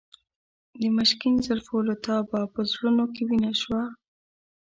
[0.79, 3.83] د مشکین زلفو له تابه په زړونو کې وینه شوه.